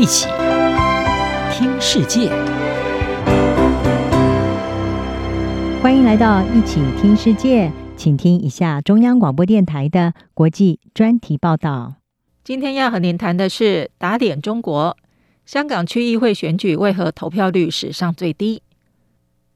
[0.00, 0.28] 一起
[1.52, 2.30] 听世界，
[5.82, 11.96] 欢迎来到一起听世界，请听一下中央广播电台的国际专题报道。
[12.42, 14.96] 今天要和您谈的是打点中国，
[15.44, 18.62] 香港区议会选举为何投票率史上最低？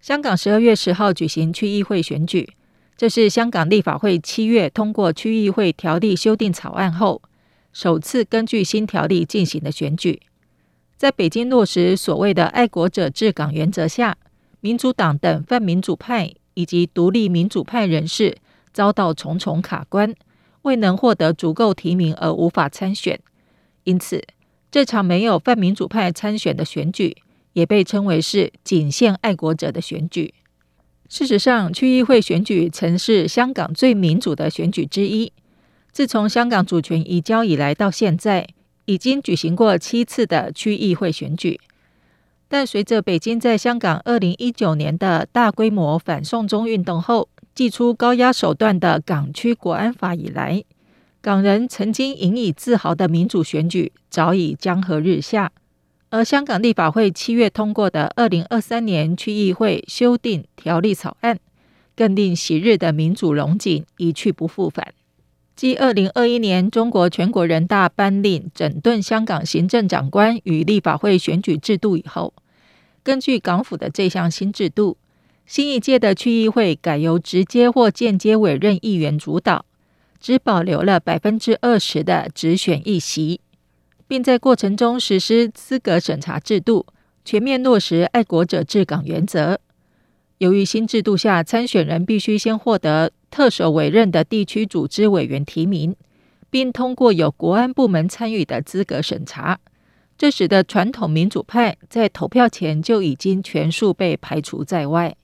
[0.00, 2.48] 香港十二月十号举行区议会选举，
[2.96, 7.22] 这是香港立法会七月通过区议会条例修订草案后，
[7.72, 10.20] 首次根据新条例进行的选举，
[10.96, 14.16] 在北京落实所谓的“爱国者治港”原则下，
[14.60, 18.36] 民主党等泛民主派以及独立民主派人士
[18.72, 20.12] 遭到重重卡关，
[20.62, 23.20] 未能获得足够提名而无法参选。
[23.84, 24.24] 因此，
[24.70, 27.16] 这场没有泛民主派参选的选举，
[27.52, 30.34] 也被称为是仅限爱国者的选举。
[31.08, 35.32] 事实上，区议会选举曾是香港最民主的选举之一。
[35.98, 38.46] 自从香港主权移交以来到现在，
[38.84, 41.58] 已经举行过七次的区议会选举。
[42.46, 50.62] 但随着北京在香港二零一九年的大规模反送中运动后，祭出高压手段的港区国安法以来，
[51.20, 55.50] 港人曾经引以自豪的民主选举早已江河日下。
[56.10, 61.40] 而香港立法会七月通过的二零二三年区议会修订条例草案，
[61.96, 64.94] 更令昔日的民主龙井一去不复返。
[65.58, 72.32] 继二零二一年中国全国人大颁令整顿香港行政长官与立法会选举制度以后，
[73.02, 74.98] 根据港府的这项新制度，
[75.46, 79.64] 新一届的区议会改由直接或间接委任议员主导，
[80.20, 83.40] 只保留了百分之二十的直选议席，
[84.06, 86.86] 并在过程中实施资格审查制度，
[87.24, 89.58] 全面落实爱国者治港原则。
[90.38, 95.96] 由于新制度下，参选人必须先获得特首委任的地区组织委员提名，
[96.48, 99.58] 并通过有国安部门参与的资格审查，
[100.16, 105.16] 这使得传统民主派在投票前就已经全数被排除在外。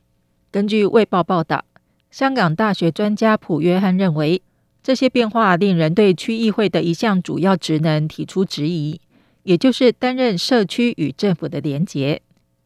[0.51, 1.65] 根据《卫报》报道，
[2.11, 4.43] 香港大学专家普约翰认为，
[4.83, 9.01] 这些变化令人对区议会的一项主要职能提出质疑，
[9.45, 12.21] 也就是担任社区与政府的连结。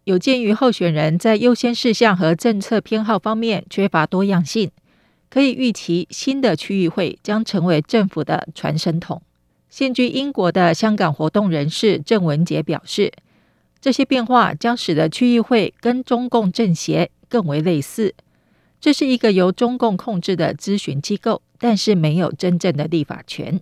[0.08, 4.70] 有鉴于候选人在优先事项和政策偏好方面缺乏多样性，
[5.28, 9.20] 可以预期新的区议会将成为政府的传声筒。
[9.68, 13.12] 现居英国的香港活动人士郑文杰表示，
[13.82, 18.14] 这些变化将使得区议会跟中共政协更为类似。
[18.80, 23.60] 这是一个由中共控制的咨询机构，但是没有真正的立法权。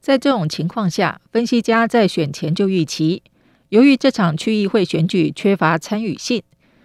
[0.00, 3.22] 在这种情况下，分析家在选前就预期。
[3.70, 6.42] 由于这场区议会选举缺乏参与性，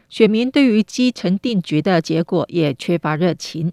[0.10, 3.72] 选民对于基层定局的结果也缺乏热情，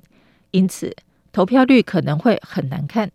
[0.50, 0.94] 因此
[1.32, 3.10] 投票率可能会很难看。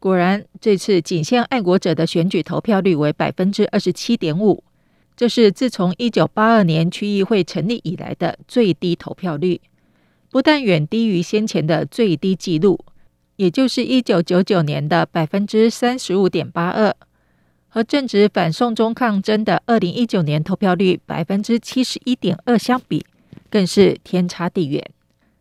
[0.00, 4.62] 果然，这次仅限爱国者的选举投票率为百分之二十七点五，
[5.16, 9.60] 这是自从一九八二年区议会成立以来的最低投票率，
[10.30, 12.84] 不但远低于先前的最低纪录，
[13.36, 16.94] 也就是一九九九年的百分之三十五点八二。
[17.74, 23.04] 和正值反送中抗争的二零一九年投票率百分之七十一点二相比，
[23.50, 24.92] 更是天差地远。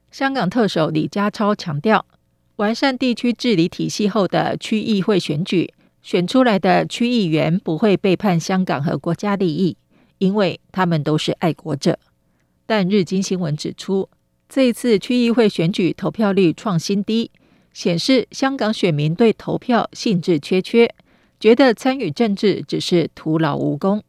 [0.10, 2.08] 香港特首李家超强调，
[2.56, 9.78] 完善地区治理体系后的区议会选举，选出来的区议员不会背叛香港和国家利益，
[10.18, 12.00] 因为他们都是爱国者。
[12.66, 14.10] 但日经新闻指出，
[14.50, 17.30] 这一次区议会选举投票率创新低，
[17.74, 20.92] 显示香港选民对投票兴致缺缺。
[21.44, 24.02] 觉得参与政治只是徒劳无功。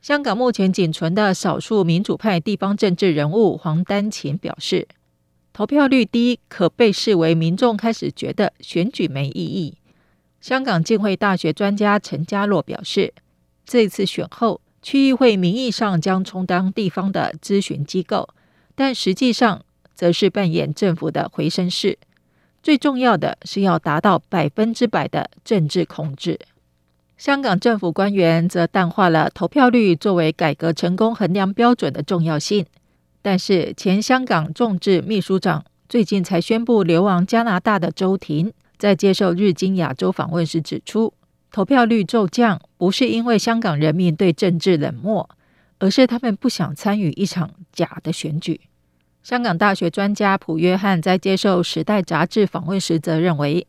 [0.00, 4.88] 香港目前仅存的少数民主派地方政治人物黄丹晴表示，
[5.52, 9.74] 投票率低可被视为民众开始觉得选举没意义。
[10.40, 13.12] 香港浸会大学专家陈家洛表示，
[13.66, 18.30] 这次选后，区议会名义上将充当地方的咨询机构，
[18.74, 19.62] 但实际上
[19.94, 21.98] 则是扮演政府的回声室。
[22.62, 26.40] 最重要的是要达到百分之百的政治控制。
[27.22, 32.66] 香港政府官员则淡化了投票率作为改革成功衡量标准的重要性，
[33.22, 41.14] 但是前香港众志秘书长最近才宣布流亡加拿大的周庭，在接受日经亚洲访问时指出，
[41.52, 45.30] 投票率骤降不是因为香港人民对政治冷漠，
[45.78, 48.62] 而是他们不想参与一场假的选举。
[49.22, 53.64] 香港大学专家普约翰在接受《时代》杂志访问时则认为。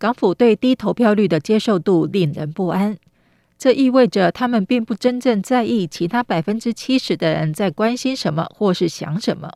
[0.00, 2.96] 港府对低投票率的接受度令人不安。
[3.58, 9.52] 这意味着他们并不真正在意其他百分之七十的人在关心什么或是想什么。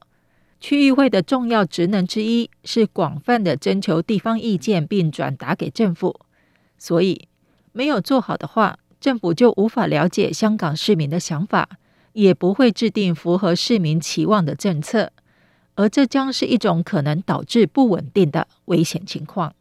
[0.60, 6.20] 区议会的重要职能之一是广泛的征求地方意见并转达给政府。
[6.76, 7.26] 所以
[7.72, 11.66] 没有做好的话政府就无法了解香港市民的想法
[12.12, 15.10] 也不会制定符合市民期望的政策。
[15.76, 19.54] 而这将是一种可能导致不稳定的危险情况。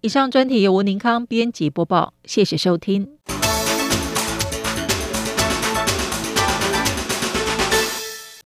[0.00, 3.18] 以上专题由吴宁康编辑播报谢谢收听。